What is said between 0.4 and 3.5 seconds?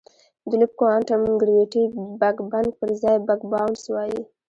د لوپ کوانټم ګرویټي بګ بنګ پر ځای بګ